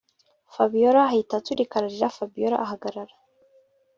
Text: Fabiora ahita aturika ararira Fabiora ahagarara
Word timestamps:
Fabiora 0.53 1.01
ahita 1.09 1.33
aturika 1.39 1.73
ararira 1.77 2.15
Fabiora 2.17 2.55
ahagarara 2.65 3.13